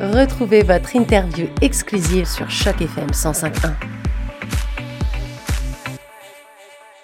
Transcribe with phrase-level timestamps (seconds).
[0.00, 3.74] Retrouvez votre interview exclusive sur Choc FM 105.1.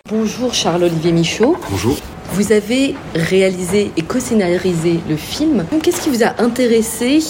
[0.08, 1.56] Bonjour Charles-Olivier Michaud.
[1.70, 1.96] Bonjour.
[2.32, 5.64] Vous avez réalisé et co-scénarisé le film.
[5.82, 7.20] Qu'est-ce qui vous a intéressé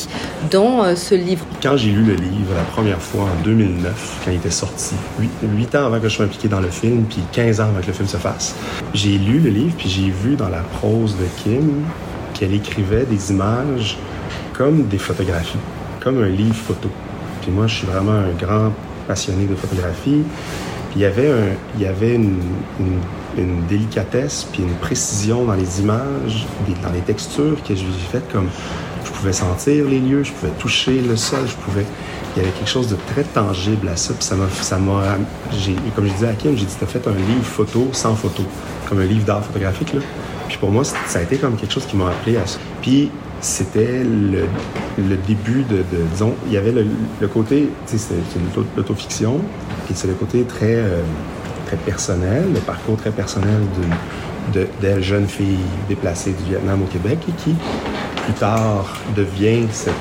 [0.51, 1.45] dans euh, ce livre?
[1.63, 4.95] Quand j'ai lu le livre la première fois en 2009, quand il était sorti,
[5.43, 7.87] 8, ans avant que je sois impliqué dans le film, puis 15 ans avant que
[7.87, 8.55] le film se fasse,
[8.95, 11.83] j'ai lu le livre, puis j'ai vu dans la prose de Kim
[12.33, 13.99] qu'elle écrivait des images
[14.61, 15.57] comme des photographies,
[16.01, 16.91] comme un livre photo.
[17.41, 18.71] Puis moi, je suis vraiment un grand
[19.09, 20.23] passionné de photographie.
[20.91, 22.43] Puis il y avait, un, il y avait une,
[23.71, 26.47] délicatesse puis une précision dans les images,
[26.83, 28.49] dans les textures que j'ai faites comme
[29.03, 31.87] je pouvais sentir les lieux, je pouvais toucher le sol, je pouvais
[32.37, 34.13] il y avait quelque chose de très tangible à ça.
[34.13, 35.17] Puis ça m'a, ça m'a,
[35.97, 38.43] comme je disais à Kim, j'ai dit, t'as fait un livre photo sans photo,
[38.91, 40.01] comme un livre d'art photographique là.
[40.49, 42.59] Puis pour moi, ça a été comme quelque chose qui m'a appelé à ça.
[42.83, 48.77] Puis c'était le, début de, de, disons, il y avait le, côté, tu sais, c'est
[48.77, 49.41] l'autofiction,
[49.87, 51.03] puis c'est le côté très, euh,
[51.87, 53.61] personnel, le parcours très personnel
[54.53, 57.55] d'une de, jeune fille déplacée du Vietnam au Québec et qui,
[58.25, 59.95] plus tard, devient cette,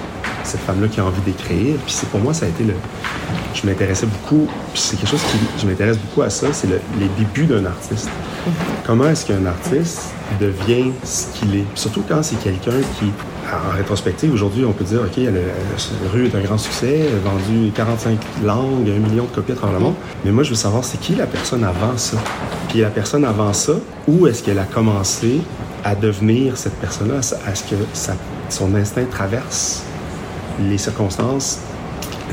[0.44, 1.76] cette femme-là qui a envie d'écrire.
[1.86, 2.74] Puis pour moi, ça a été le...
[3.54, 5.38] Je m'intéressais beaucoup, puis c'est quelque chose qui...
[5.62, 8.08] Je m'intéresse beaucoup à ça, c'est le, les débuts d'un artiste.
[8.08, 8.52] Mm-hmm.
[8.86, 11.66] Comment est-ce qu'un artiste devient ce qu'il est?
[11.76, 13.12] Surtout quand c'est quelqu'un qui
[13.54, 18.20] en rétrospective, aujourd'hui, on peut dire, OK, la rue est un grand succès, vendu 45
[18.44, 19.96] langues, un million de copies à travers le monde.
[20.24, 22.18] Mais moi, je veux savoir, c'est qui la personne avant ça?
[22.70, 23.74] Puis la personne avant ça,
[24.08, 25.42] où est-ce qu'elle a commencé
[25.84, 27.20] à devenir cette personne-là?
[27.20, 27.76] Est-ce que
[28.50, 29.84] son instinct traverse
[30.60, 31.60] les circonstances?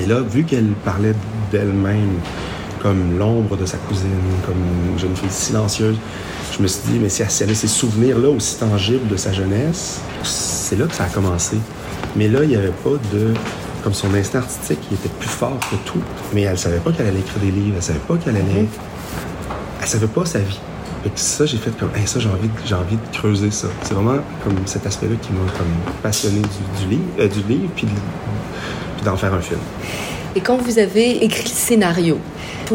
[0.03, 1.15] Et là, vu qu'elle parlait
[1.51, 2.19] d'elle-même
[2.83, 4.11] comme l'ombre de sa cousine,
[4.47, 5.97] comme une jeune fille silencieuse,
[6.57, 10.01] je me suis dit, mais si elle a ces souvenirs-là aussi tangibles de sa jeunesse,
[10.23, 11.57] c'est là que ça a commencé.
[12.15, 13.35] Mais là, il n'y avait pas de.
[13.83, 16.01] Comme son instinct artistique, il était plus fort que tout.
[16.33, 18.63] Mais elle savait pas qu'elle allait écrire des livres, elle savait pas qu'elle allait.
[18.63, 18.69] Mhm.
[19.81, 20.59] Elle savait pas sa vie.
[21.05, 23.69] Et ça, j'ai fait comme, ça, j'ai envie, j'ai envie de creuser ça.
[23.83, 27.87] C'est vraiment comme cet aspect-là qui m'a comme passionné du, livre, euh, du livre, puis
[29.07, 29.61] d'en faire un film.
[30.35, 32.19] Et quand vous avez écrit le scénario,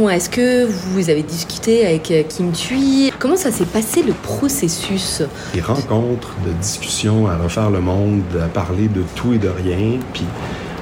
[0.09, 3.11] est-ce que vous avez discuté avec euh, Kim Thuy?
[3.19, 5.21] Comment ça s'est passé le processus?
[5.53, 9.99] Des rencontres, de discussions à refaire le monde, à parler de tout et de rien,
[10.13, 10.23] puis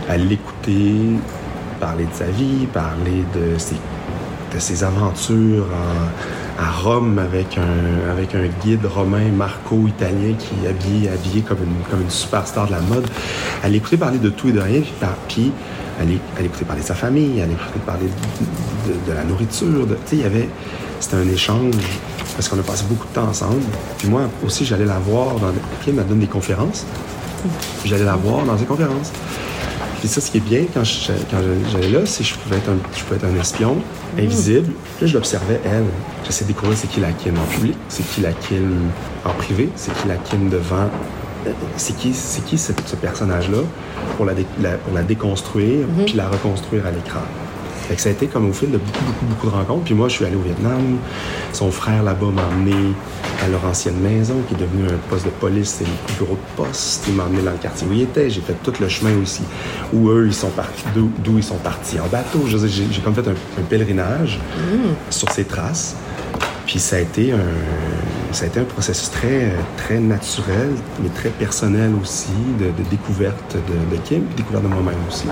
[0.08, 0.94] à l'écouter,
[1.80, 3.76] parler de sa vie, parler de ses,
[4.54, 5.68] de ses aventures
[6.60, 11.84] à Rome avec un, avec un guide romain marco-italien qui est habillé, habillé comme, une,
[11.90, 13.08] comme une superstar de la mode.
[13.64, 15.52] À l'écouter parler de tout et de rien, puis, puis
[16.00, 18.08] à l'écouter parler de sa famille, à l'écouter parler
[19.08, 19.88] de, la nourriture.
[19.88, 20.50] Tu sais, il y avait...
[21.00, 21.76] C'était un échange
[22.36, 23.64] parce qu'on a passé beaucoup de temps ensemble.
[23.98, 25.52] Puis moi aussi, j'allais la voir dans...
[25.88, 26.86] elle des conférences.
[27.86, 29.14] J'allais la voir dans des conférences.
[30.00, 32.78] Puis ça, ce qui est bien quand j'allais là, c'est que je pouvais être un,
[32.96, 33.78] je pouvais être un espion
[34.18, 34.72] invisible.
[34.98, 35.86] Puis je l'observais, elle.
[36.26, 38.90] J'essayais de découvrir c'est qui la Kim en public, c'est qui la Kim
[39.26, 40.90] en privé, c'est qui la Kim devant
[41.78, 43.60] c'est qui, c'est qui ce, personnage-là
[44.18, 46.06] pour la, pour la déconstruire mhm.
[46.06, 47.22] puis la reconstruire à l'écran.
[47.90, 49.86] Fait que ça a été comme au fil de beaucoup, beaucoup, beaucoup de rencontres.
[49.86, 51.00] Puis moi, je suis allé au Vietnam.
[51.54, 52.94] Son frère là-bas m'a emmené
[53.44, 56.64] à leur ancienne maison, qui est devenue un poste de police et un bureau de
[56.64, 57.06] poste.
[57.08, 58.30] Il m'a emmené dans le quartier où il était.
[58.30, 59.42] J'ai fait tout le chemin aussi,
[59.92, 62.46] où eux, ils sont partis, d'où ils sont partis en bateau.
[62.46, 64.40] J'ai comme fait un, pèlerinage
[64.72, 64.94] mhm.
[65.10, 65.96] sur ces traces.
[66.68, 67.38] Puis ça a été un,
[68.32, 70.70] ça a été un processus très, très naturel,
[71.02, 72.30] mais très personnel aussi,
[72.60, 75.26] de, découverte de, de Kim, puis découverte de moi-même aussi.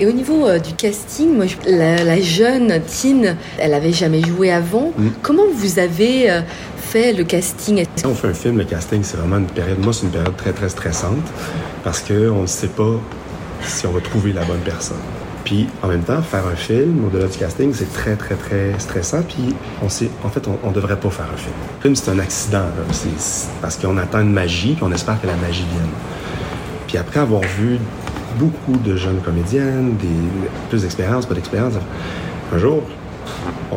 [0.00, 4.92] Et au niveau euh, du casting, moi, la, jeune Tine, elle avait jamais joué avant.
[4.96, 5.08] Mm.
[5.22, 6.40] Comment vous avez euh,
[6.76, 7.84] fait le casting?
[8.02, 9.78] Quand on fait un film, le casting, c'est vraiment une période.
[9.78, 11.24] Moi, c'est une période très très stressante
[11.84, 13.00] parce qu'on ne sait pas
[13.62, 14.96] si on va trouver la bonne personne.
[15.44, 19.22] Puis en même temps, faire un film, au-delà du casting, c'est très, très, très stressant.
[19.22, 21.54] Puis on sait, en fait, on, ne devrait pas faire un film.
[21.78, 22.64] Le film, c'est un accident,
[23.60, 25.90] parce qu'on attend une magie, puis on espère que la magie vienne.
[26.86, 27.78] Puis après avoir vu
[28.38, 30.08] beaucoup de jeunes comédiennes, des,
[30.68, 31.74] plus d'expérience, pas d'expérience,
[32.52, 32.82] un jour,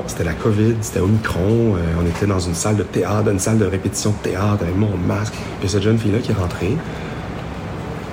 [0.06, 3.58] c'était la COVID, c'était Omicron, euh, on était dans une salle de théâtre, une salle
[3.58, 5.34] de répétition de théâtre avec mon masque.
[5.60, 6.78] Puis cette jeune fille-là qui est rentrée,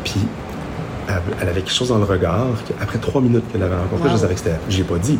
[0.04, 0.20] puis
[1.40, 2.46] elle avait quelque chose dans le regard.
[2.80, 4.56] Après trois minutes qu'elle avait rencontré, je savais que c'était.
[4.68, 5.18] J'ai pas dit.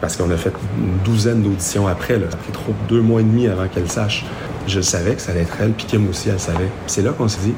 [0.00, 2.18] Parce qu'on a fait une douzaine d'auditions après.
[2.18, 2.26] Là.
[2.30, 4.24] Ça fait trop deux mois et demi avant qu'elle sache.
[4.66, 6.68] Je savais que ça allait être elle, puis Kim aussi, elle savait.
[6.86, 7.54] c'est là qu'on s'est dit,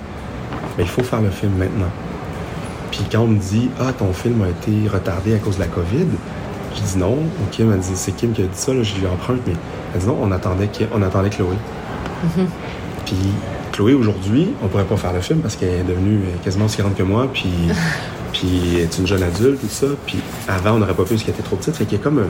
[0.79, 1.91] mais il faut faire le film maintenant.
[2.91, 5.69] Puis quand on me dit, ah, ton film a été retardé à cause de la
[5.69, 6.07] COVID,
[6.75, 7.19] je dis non.
[7.19, 9.55] A dit, c'est Kim qui a dit ça, là, je lui emprunte, mais
[9.95, 11.55] elle dit non, on attendait, on attendait Chloé.
[12.25, 12.47] Mm-hmm.
[13.07, 13.17] Puis
[13.73, 16.95] Chloé, aujourd'hui, on pourrait pas faire le film parce qu'elle est devenue quasiment aussi grande
[16.95, 17.51] que moi, puis,
[18.33, 19.87] puis elle est une jeune adulte, tout ça.
[20.07, 21.77] Puis avant, on n'aurait pas pu parce qu'elle était trop petite.
[21.77, 22.29] Fait qu'il y a comme un,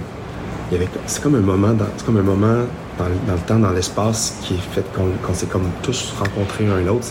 [1.07, 2.65] c'est comme un moment, dans, comme un moment
[2.99, 7.07] dans, le temps, dans l'espace, qui est fait qu'on s'est comme tous rencontrés un l'autre.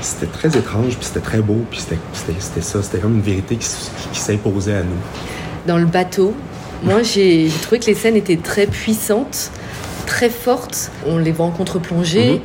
[0.00, 2.82] C'était très étrange, puis c'était très beau, puis c'était ça.
[2.82, 4.96] C'était comme une vérité qui, s'imposait à nous.
[5.66, 6.34] Dans le bateau,
[6.82, 9.50] moi, j'ai trouvé que les scènes étaient très puissantes,
[10.06, 10.90] très fortes.
[11.06, 12.34] On les voit en contre-plongée.
[12.34, 12.40] Mhm.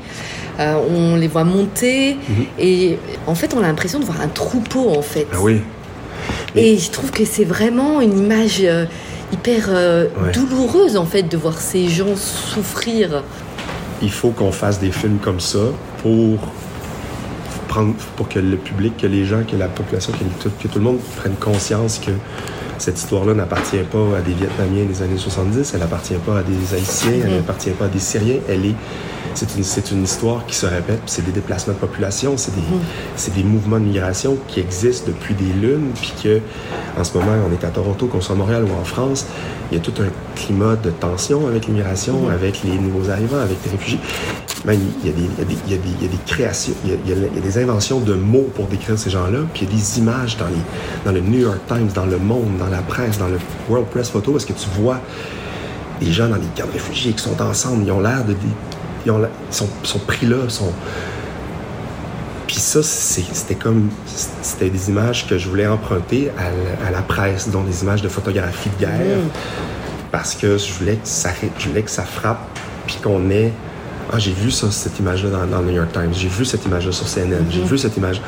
[0.60, 2.46] Euh, on les voit monter mhm.
[2.60, 5.26] et en fait on a l'impression de voir un troupeau en fait.
[5.32, 5.62] Ah oui.
[6.56, 8.86] Et je trouve que c'est vraiment une image euh,
[9.32, 13.24] hyper euh, douloureuse en fait de voir ces gens souffrir.
[14.02, 15.60] Il faut qu'on fasse des films comme ça
[16.02, 16.40] pour
[17.72, 20.84] prendre, pour que le public, que les gens, que la population, que, que tout le
[20.84, 22.12] monde prenne conscience que
[22.78, 26.76] cette histoire-là n'appartient pas à des Vietnamiens des années 70, elle n'appartient pas à des
[26.76, 27.74] Haïtiens, elle n'appartient mm-hmm.
[27.74, 28.76] pas à des Syriens, elle est
[29.34, 32.60] c'est une, c'est une histoire qui se répète, c'est des déplacements de population, c'est des,
[32.60, 33.16] mm-hmm.
[33.16, 36.42] c'est des mouvements de migration qui existent depuis des lunes, puis que
[37.00, 39.26] en ce moment, on est à Toronto, qu'on soit à Montréal ou en France,
[39.72, 42.34] il y a tout un climat de tension avec l'immigration, mm-hmm.
[42.34, 44.00] avec les nouveaux arrivants, avec les réfugiés.
[44.66, 46.94] Il y a des, il y a des, il y a des, créations, il y
[46.94, 49.72] a, il y a, des inventions de mots pour décrire ces gens-là, puis il y
[49.72, 50.62] a des images dans, les,
[51.06, 54.10] dans le New York Times, dans le Monde, dans la presse, dans le World Press
[54.10, 55.00] Photo, est-ce que tu vois
[56.00, 58.36] des gens dans les camps de réfugiés qui sont ensemble, ils ont l'air de...
[59.06, 60.72] Ils, ont, sont, sont, pris là, sont...
[62.46, 63.90] Puis ça, c'était comme...
[64.06, 66.32] C'était des images que je voulais emprunter
[66.86, 70.10] à, la presse, dont des images de photographie de guerre, mm.
[70.12, 73.54] parce que je voulais que ça, je voulais que ça frappe, puis qu'on ait...
[74.14, 76.92] Ah, j'ai vu ça, cette image-là dans, le New York Times, j'ai vu cette image-là
[76.92, 77.66] sur CNN, j'ai mm-hmm.
[77.66, 78.22] vu cette image...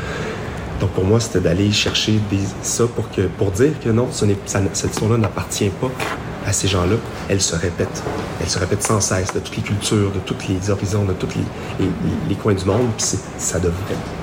[0.79, 4.25] Donc pour moi, c'était d'aller chercher des, ça pour, que, pour dire que non, ce
[4.45, 5.89] ça, cette histoire-là n'appartient pas
[6.45, 6.95] à ces gens-là.
[7.29, 8.03] Elle se répète.
[8.41, 11.29] Elle se répète sans cesse de toutes les cultures, de tous les horizons, de tous
[11.35, 11.85] les,
[12.27, 12.87] les, coins du monde.
[12.97, 13.73] Puis ça devrait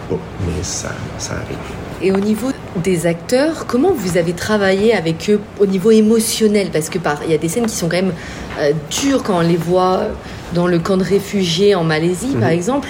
[0.09, 1.57] pas, mais ça, ça arrive.
[2.03, 6.71] Et au niveau des acteurs, comment vous avez travaillé avec eux au niveau émotionnel?
[6.73, 8.13] Parce que par, il y a des scènes qui sont quand même
[8.59, 10.09] euh, dures quand on les voit
[10.55, 12.55] dans le camp de réfugiés en Malaisie, par mhm.
[12.55, 12.89] exemple,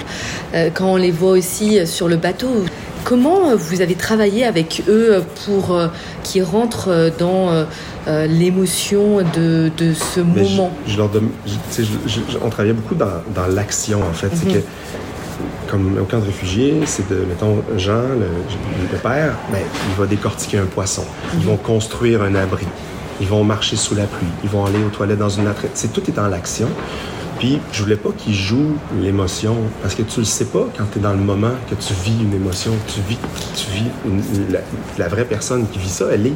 [0.53, 2.65] euh, quand on les voit aussi sur le bateau.
[3.03, 5.87] Comment euh, vous avez travaillé avec eux euh, pour euh,
[6.23, 7.65] qu'ils rentrent dans
[8.07, 10.71] l'émotion de, de, ce moment?
[10.87, 11.09] je, leur
[12.43, 14.29] On travaillait beaucoup dans, dans l'action, en fait.
[14.33, 14.53] C'est mhm.
[14.53, 14.59] que,
[15.69, 19.59] comme au camp de réfugiés, c'est de, mettons, Jean, le, père, ben,
[19.89, 21.03] il va décortiquer un poisson.
[21.35, 22.65] Ils vont construire un abri.
[23.19, 24.27] Ils vont marcher sous la pluie.
[24.43, 25.69] Ils vont aller aux toilettes dans une latrine.
[25.73, 26.67] C'est tout est dans l'action.
[27.41, 30.99] Puis je voulais pas qu'il joue l'émotion parce que tu le sais pas quand tu
[30.99, 33.17] es dans le moment que tu vis une émotion, tu vis,
[33.55, 33.89] tu vis
[34.99, 36.35] la, vraie personne qui vit ça, elle est,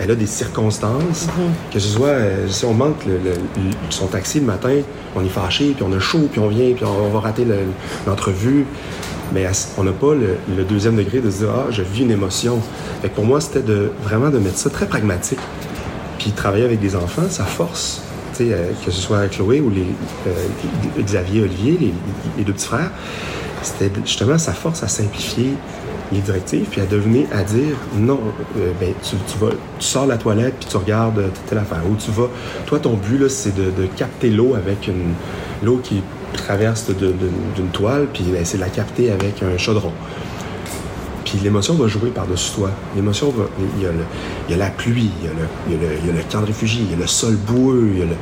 [0.00, 1.72] elle a des circonstances, mm-hmm.
[1.72, 3.02] que ce soit euh, si on manque
[3.90, 4.76] son taxi le matin,
[5.16, 7.44] on est fâché, puis on a chaud, puis on vient, puis on, va rater
[8.06, 8.64] l'entrevue.
[9.32, 9.44] Mais
[9.76, 12.60] on n'a pas le, deuxième degré de se dire ah je vis une émotion.
[13.02, 15.40] Fait pour moi c'était de vraiment de mettre ça très pragmatique.
[16.20, 18.02] Puis travailler avec des enfants, ça force
[18.40, 19.86] euh, que ce soit Chloé ou les,
[20.26, 21.92] euh, Xavier, Olivier,
[22.36, 22.90] les, deux petits frères,
[23.62, 25.54] c'était justement sa force à simplifier
[26.12, 28.20] les directives, puis à devenir, à dire non,
[28.56, 31.82] euh, ben, tu, vas, tu sors la toilette, puis tu regardes telle affaire.
[31.90, 32.28] Ou tu vas,
[32.66, 35.14] toi, ton but, c'est de, capter l'eau avec une,
[35.62, 36.02] l'eau qui
[36.32, 39.92] traverse d'une toile, puis ben, c'est de la capter avec un chaudron.
[41.28, 42.70] Puis l'émotion va jouer par-dessus toi.
[42.96, 43.44] L'émotion va.
[43.76, 43.98] Il y, a le,
[44.48, 46.10] il y a la pluie, il y a, le, il, y a le, il y
[46.10, 48.14] a le camp de réfugiés, il y a le sol boueux, il y a le.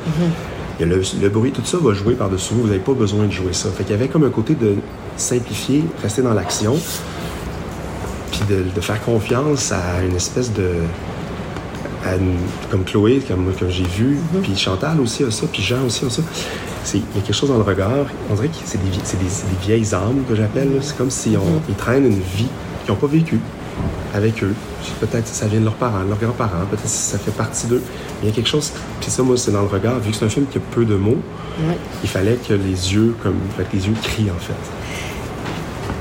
[0.79, 2.61] Il y a le, bruit, tout ça va jouer par-dessus vous.
[2.61, 3.69] Vous n'avez pas besoin de jouer ça.
[3.69, 4.75] Fait qu'il y avait comme un côté de
[5.15, 6.77] simplifier, rester dans l'action,
[8.31, 10.69] puis de, faire confiance à une espèce de.
[12.69, 14.41] comme Chloé, comme, comme j'ai vu, mm-hmm.
[14.41, 16.21] puis Chantal aussi a ça, puis Jean aussi a ça.
[16.93, 18.05] Il y a quelque chose dans le regard.
[18.29, 20.71] On dirait que c'est des, des, des, vieilles âmes que j'appelle.
[20.81, 21.61] C'est comme si on, mm-hmm.
[21.69, 22.49] ils traînent une vie
[22.87, 23.39] qui n'ont pas vécu
[24.13, 24.53] avec eux.
[24.99, 27.83] Peut-être ça vient de leurs parents, de leurs grands-parents, peut-être ça fait partie d'eux.
[28.21, 29.99] Il y a quelque chose, puis ça, moi, c'est dans le regard.
[29.99, 31.19] Vu que c'est un film qui a peu de mots,
[32.03, 33.37] il fallait que les yeux, comme,
[33.73, 34.53] les yeux crient, en fait.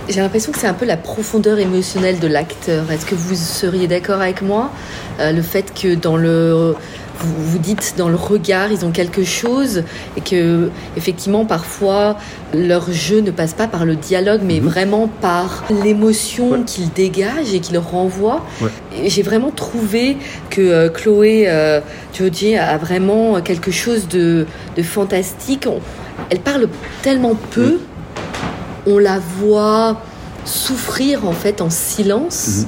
[0.08, 2.90] J'ai l'impression que c'est un peu la profondeur émotionnelle de l'acteur.
[2.92, 4.70] Est-ce que vous seriez d'accord avec moi
[5.18, 6.76] euh, Le fait que dans le
[7.18, 9.82] vous, vous dites dans le regard, ils ont quelque chose
[10.16, 12.16] et que effectivement parfois
[12.54, 14.68] leur jeu ne passe pas par le dialogue, mais mhm.
[14.68, 18.44] vraiment par l'émotion qu'ils dégagent et qu'ils renvoient.
[19.04, 20.16] J'ai vraiment trouvé
[20.50, 21.80] que euh, Chloé euh,
[22.60, 24.46] a vraiment quelque chose de,
[24.82, 25.66] fantastique.
[26.30, 26.68] elle parle
[27.02, 27.80] tellement peu,
[28.86, 30.00] on la voit
[30.44, 32.48] souffrir en fait en silence.
[32.48, 32.66] Mhm.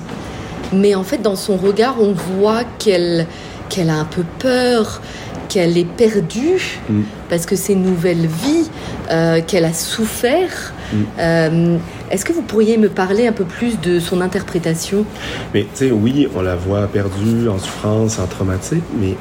[0.70, 3.26] Mais en fait, dans son regard, on voit qu'elle
[3.68, 5.00] qu'elle a un peu peur,
[5.48, 7.02] qu'elle est perdue mm.
[7.28, 8.70] parce que c'est une nouvelle vie,
[9.10, 10.72] euh, qu'elle a souffert.
[11.18, 11.76] Euh,
[12.10, 15.04] est-ce que vous pourriez me parler un peu plus de son interprétation?
[15.52, 19.14] Mais tu sais, oui, on la voit perdue, en souffrance, en traumatique, mais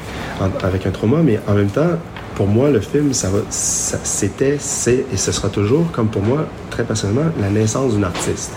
[0.63, 1.97] avec un trauma, mais en même temps,
[2.35, 6.47] pour moi, le film, ça va, c'était, c'est et ce sera toujours, comme pour moi,
[6.69, 8.51] très personnellement, la naissance d'une artiste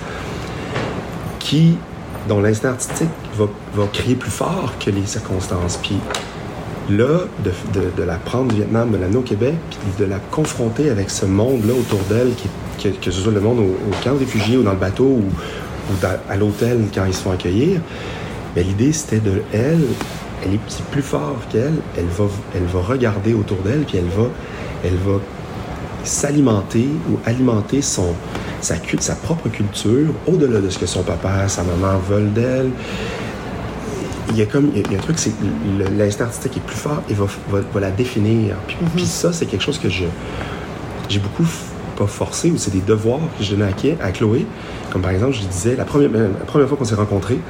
[1.39, 1.79] qui,
[2.31, 5.81] dont l'instinct artistique va, va crier plus fort que les circonstances.
[5.83, 5.99] Puis
[6.89, 7.53] là, de,
[7.97, 11.27] de, la prendre du Vietnam, de l'amener au Québec, puis de la confronter avec ce
[11.27, 14.71] monde-là autour d'elle, qui, que, ce soit le monde au, camp de réfugiés ou dans
[14.71, 15.25] le bateau ou,
[16.29, 17.81] à l'hôtel quand ils se font accueillir,
[18.57, 19.83] l'idée c'était de elle,
[20.45, 24.29] elle est plus fort qu'elle, elle va, elle va regarder autour d'elle, puis elle va,
[24.85, 25.19] elle va
[26.05, 28.15] s'alimenter ou alimenter son,
[28.61, 32.71] sa, sa propre culture au-delà de ce que son papa, sa maman veulent d'elle.
[34.31, 35.33] Il y a comme il y a, un truc c'est
[35.97, 38.57] l'instinct artistique est plus fort et va, va, la définir.
[38.67, 38.89] Puis, mhm.
[38.95, 40.05] puis ça c'est quelque chose que je
[41.09, 41.47] j'ai beaucoup
[41.97, 44.47] pas forcé ou c'est des devoirs que je donnais à, à Chloé.
[44.93, 47.41] Comme par exemple je lui disais la première, la première fois qu'on s'est rencontrés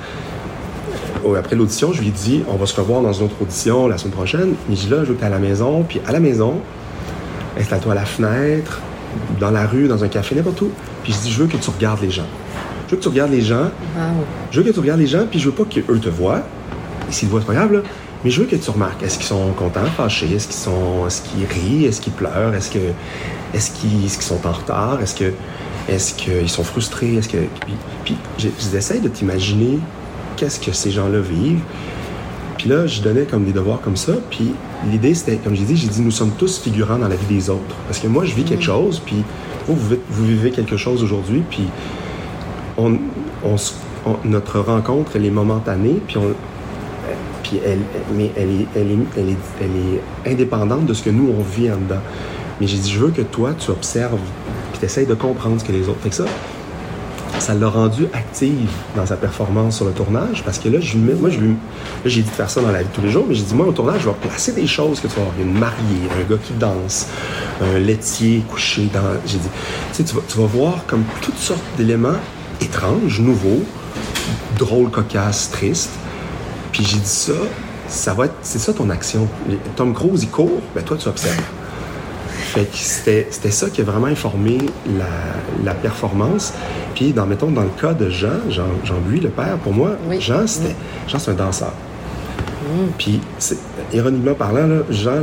[1.39, 3.99] après l'audition je lui ai dit on va se revoir dans une autre audition la
[3.99, 4.55] semaine prochaine.
[4.69, 5.85] Mais je dis là je veux que à la maison.
[5.87, 6.61] Puis à la maison
[7.59, 8.81] installe-toi à la fenêtre
[9.39, 10.71] dans la rue dans un café n'importe où
[11.03, 12.27] puis je dis je veux que tu regardes les gens
[12.91, 13.71] je veux que tu regardes les gens.
[14.51, 16.43] Je veux que tu regardes les gens, puis je veux pas qu'eux te voient.
[17.09, 17.83] S'ils te voient, c'est pas grave, là.
[18.25, 21.23] Mais je veux que tu remarques, est-ce qu'ils sont contents, fâchés, est-ce qu'ils sont, est-ce
[21.23, 22.81] qu'ils rient, est-ce qu'ils pleurent, est-ce que,
[23.55, 25.33] est-ce qu'ils, qu'ils sont en retard, est-ce que,
[25.89, 27.75] est-ce qu'ils sont frustrés, est-ce que, puis,
[28.05, 29.79] puis j'essaie de t'imaginer
[30.37, 31.63] qu'est-ce que ces gens-là vivent.
[32.61, 34.13] Puis là, je donnais comme des devoirs comme ça.
[34.29, 34.53] Puis
[34.91, 37.49] l'idée, c'était, comme j'ai dit, j'ai dit, nous sommes tous figurants dans la vie des
[37.49, 37.75] autres.
[37.87, 38.65] Parce que moi, je vis quelque mm.
[38.65, 39.17] chose, puis
[39.67, 41.65] vous, vous vivez quelque chose aujourd'hui, puis
[42.77, 42.99] on,
[44.27, 46.35] notre rencontre, elle est momentanée, puis on,
[47.43, 47.79] puis elle,
[48.15, 51.43] mais elle est, elle, est, elle, est, elle est indépendante de ce que nous, on
[51.43, 52.03] vit en dedans.
[52.61, 54.21] Mais j'ai dit, je veux que toi, tu observes,
[54.73, 56.01] puis tu essayes de comprendre ce que les autres.
[56.01, 56.27] Fait que ça,
[57.41, 61.31] ça l'a rendu active dans sa performance sur le tournage, parce que là, je, moi,
[61.31, 61.39] je,
[62.05, 63.55] j'ai dit de faire ça dans la vie de tous les jours, mais j'ai dit,
[63.55, 65.35] moi, au tournage, je vais placer des choses que tu vas voir.
[65.41, 67.09] Une mariée, un gars qui danse,
[67.61, 69.01] un laitier couché dans.
[69.27, 69.49] J'ai dit,
[69.95, 72.19] tu sais, vas, tu vas voir comme toutes sortes d'éléments
[72.61, 73.63] étranges, nouveaux,
[74.59, 75.91] drôles, cocasses, tristes
[76.73, 77.33] puis j'ai dit ça,
[77.89, 79.29] ça va être, c'est ça ton action.
[79.77, 81.37] Tom Cruise, il court, ben toi, tu observes.
[82.51, 84.59] Fait que c'était, ça qui a vraiment informé
[85.65, 86.53] la, performance.
[86.95, 89.93] Puis, dans, mettons, dans le cas de Jean, Jean, Jean Buis, le père, pour moi,
[90.19, 90.75] Jean, c'était,
[91.07, 91.73] Jean, c'est un danseur.
[92.63, 92.87] Mm.
[92.99, 93.21] Puis,
[93.93, 95.21] ironiquement parlant, là, Jean,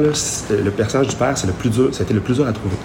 [0.49, 2.77] le personnage du père, c'est le plus dur, c'était le plus dur à trouver.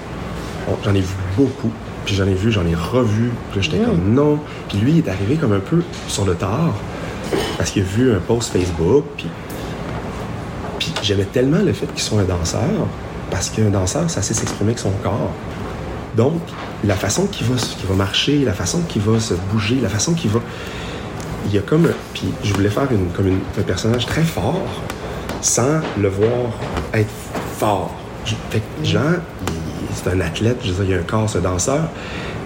[0.85, 1.71] j'en ai vu beaucoup.
[2.05, 3.31] Puis j'en ai vu, j'en ai revu.
[3.53, 3.85] Puis j'étais mm.
[3.85, 4.39] comme non.
[4.69, 6.75] Puis lui, il est arrivé comme un peu sur le tard
[7.57, 9.27] parce qu'il a vu un post Facebook, puis,
[10.79, 12.61] puis j'aimais tellement le fait qu'il soit un danseur,
[13.33, 15.33] parce qu'un danseur, ça sait s'exprimer avec son corps.
[16.19, 16.43] Donc,
[16.85, 17.55] la façon qu'il va,
[17.89, 20.41] va marcher, la façon qu'il va se bouger, la façon qu'il va...
[21.47, 21.89] Il y a comme...
[22.13, 22.87] Puis je voulais faire
[23.17, 24.61] comme un personnage très fort,
[25.41, 26.53] sans le voir
[26.93, 27.11] être
[27.57, 27.95] fort.
[28.51, 29.15] Fait que Jean,
[29.95, 31.89] c'est un athlète, je veux dire, il a un corps, ce danseur.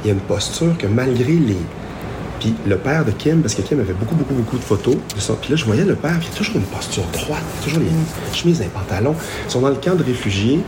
[0.05, 1.59] Il a une posture que malgré les,
[2.47, 5.21] puis le père de Kim, parce que Kim avait beaucoup, beaucoup, beaucoup de photos de
[5.21, 5.35] ça.
[5.41, 8.61] Puis là, je voyais le père, il a toujours une posture droite, toujours les chemises
[8.61, 9.15] et les pantalons.
[9.47, 10.61] Ils sont dans le camp de réfugiés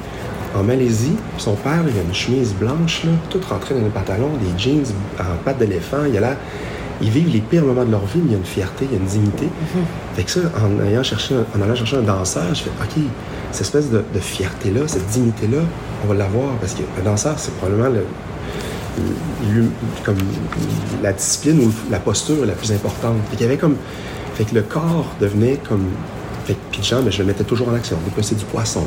[0.57, 1.15] en Malaisie.
[1.35, 4.61] Puis son père, il a une chemise blanche, là, tout rentré dans le pantalon, des
[4.61, 4.85] jeans
[5.21, 6.05] en pattes d'éléphant.
[6.09, 6.37] Il a là.
[7.01, 8.93] Ils vivent les pires moments de leur vie, mais il y a une fierté, il
[8.93, 9.47] y a une dignité.
[9.47, 10.17] Mm-hmm.
[10.17, 13.05] Fait que ça, en, ayant cherché, en allant chercher un danseur, je fais OK,
[13.53, 15.59] cette espèce de, de fierté-là, cette dignité-là,
[16.05, 18.05] on va l'avoir parce qu'un danseur, c'est probablement le,
[20.05, 20.19] comme
[21.03, 23.17] la discipline ou la posture la plus importante.
[23.31, 23.77] Fait qu'il y avait comme.
[24.35, 25.87] Fait que le corps devenait comme.
[26.45, 27.99] Fait que, Jean, ben, je le mettais toujours en action.
[28.23, 28.85] c'est du poisson.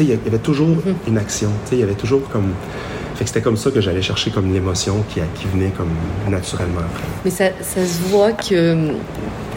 [0.00, 1.08] il y avait toujours mm-hmm.
[1.08, 1.50] une action.
[1.72, 2.52] Il y avait toujours comme.
[3.16, 5.90] Fait que c'était comme ça que j'allais chercher comme l'émotion qui, qui venait comme
[6.30, 7.02] naturellement après.
[7.24, 8.94] Mais ça, ça se voit que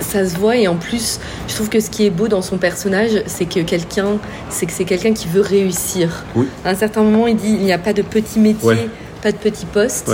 [0.01, 2.57] ça se voit et en plus, je trouve que ce qui est beau dans son
[2.57, 4.17] personnage, c'est que quelqu'un,
[4.49, 6.25] c'est que c'est quelqu'un qui veut réussir.
[6.35, 6.47] Oui.
[6.65, 8.89] À un certain moment, il dit il n'y a pas de petit métier
[9.23, 10.11] pas de petits postes.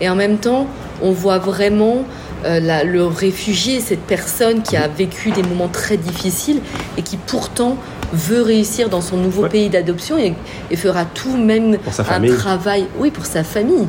[0.00, 0.66] Et en même temps,
[1.02, 2.04] on voit vraiment
[2.44, 6.60] euh, le réfugié, cette personne qui a vécu des moments très difficiles
[6.98, 7.76] et qui pourtant
[8.12, 10.34] veut réussir dans son nouveau pays d'adoption et,
[10.76, 13.86] fera tout même un travail, oui, pour sa famille,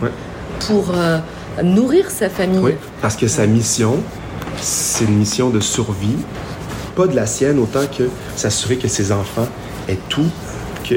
[0.67, 1.17] pour euh,
[1.63, 2.59] nourrir sa famille.
[2.59, 3.97] Oui, parce que sa mission,
[4.59, 6.17] c'est une mission de survie,
[6.95, 9.47] pas de la sienne autant que s'assurer que ses enfants
[9.87, 10.29] aient tout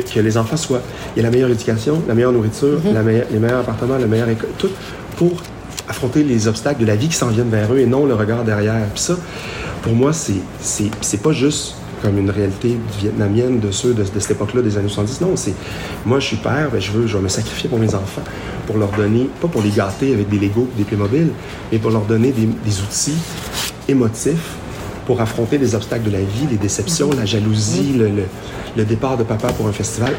[0.02, 0.82] que, les enfants soient.
[1.14, 2.94] Il y a la meilleure éducation, la meilleure nourriture, mhm.
[2.94, 4.70] la les meilleurs appartements, la meilleure école, tout
[5.16, 5.42] pour
[5.88, 8.44] affronter les obstacles de la vie qui s'en viennent vers eux et non le regard
[8.44, 8.86] derrière.
[8.92, 9.16] Puis ça,
[9.82, 14.62] pour moi, c'est, c'est, pas juste comme une réalité vietnamienne de ceux de, cette époque-là,
[14.62, 15.20] des années 70.
[15.20, 15.54] Non, c'est
[16.04, 18.22] moi, je suis père, ben, je veux, je vais me sacrifier pour mes enfants,
[18.66, 21.28] pour leur donner, pas pour les gâter avec des Legos des Playmobil,
[21.70, 23.16] mais pour leur donner des, outils
[23.88, 24.56] émotifs
[25.06, 27.94] pour affronter les obstacles de la vie, les déceptions, la jalousie,
[28.76, 30.12] le, départ de papa pour un festival.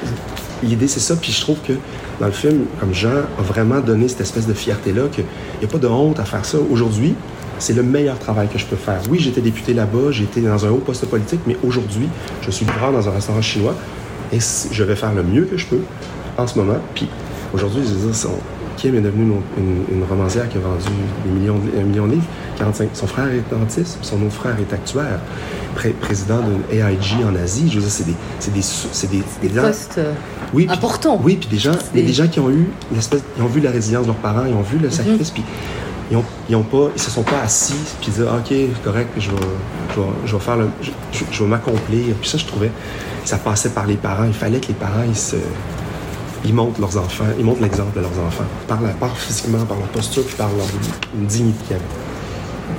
[0.63, 1.15] L'idée, c'est ça.
[1.15, 1.73] Puis je trouve que
[2.19, 5.25] dans le film, comme Jean a vraiment donné cette espèce de fierté-là, qu'il
[5.59, 6.57] n'y a pas de honte à faire ça.
[6.71, 7.15] Aujourd'hui,
[7.59, 9.01] c'est le meilleur travail que je peux faire.
[9.09, 12.07] Oui, j'étais député là-bas, j'étais dans un haut poste politique, mais aujourd'hui,
[12.41, 13.75] je suis livreur dans un restaurant chinois
[14.31, 14.39] et
[14.71, 15.81] je vais faire le mieux que je peux
[16.37, 16.77] en ce moment.
[16.93, 17.07] Puis
[17.53, 18.29] aujourd'hui, je veux dire,
[18.77, 20.85] Kim est devenue une, romancière qui a vendu
[21.25, 22.27] des millions, un million de livres.
[22.57, 22.89] 45.
[22.93, 25.19] Son frère est dentiste, son autre frère est actuaire,
[26.01, 27.69] président d'une AIG en Asie.
[27.69, 29.99] Je veux dire, c'est des, c'est des, c'est des, des, des postes
[30.53, 31.19] oui, importants.
[31.21, 32.13] Oui, puis des gens, des...
[32.13, 34.61] gens qui ont eu l'espèce, ils ont vu la résilience de leurs parents, ils ont
[34.61, 34.93] vu le mhm.
[34.93, 35.43] sacrifice, puis
[36.11, 38.53] ils ont, ils ont pas, ils se sont pas assis puis disent ok
[38.83, 39.37] correct je vais,
[39.95, 40.69] je vais, je vais faire le,
[41.11, 42.69] je, je vais m'accomplir puis ça je trouvais
[43.23, 45.37] ça passait par les parents il fallait que les parents ils se
[46.45, 49.77] ils montrent leurs enfants ils montrent l'exemple de leurs enfants par la part physiquement par
[49.77, 50.67] leur posture puis par leur
[51.13, 51.75] dignité.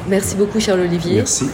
[0.08, 1.16] Merci beaucoup Charles Olivier.
[1.16, 1.50] Merci